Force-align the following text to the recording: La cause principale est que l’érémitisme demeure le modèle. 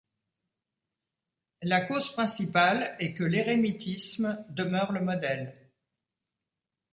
La 1.61 1.81
cause 1.81 2.11
principale 2.11 2.95
est 2.97 3.13
que 3.13 3.23
l’érémitisme 3.23 4.43
demeure 4.49 4.91
le 4.93 5.01
modèle. 5.01 5.55